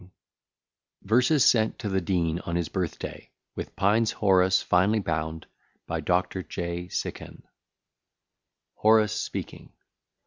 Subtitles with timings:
[1.03, 5.45] "]VERSES SENT TO THE DEAN ON HIS BIRTH DAY, WITH PINE'S HORACE, FINELY BOUND.
[5.85, 6.23] BY DR.
[6.49, 6.87] J.
[6.87, 7.43] SICAN
[8.73, 9.73] (Horace speaking.)